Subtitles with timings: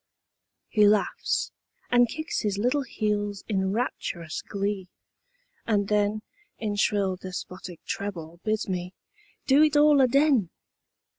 [0.67, 1.51] He laughs
[1.91, 4.87] and kicks his little heels in rapturous glee,
[5.67, 6.23] and then
[6.57, 8.95] In shrill, despotic treble bids me
[9.45, 10.49] "do it all aden!"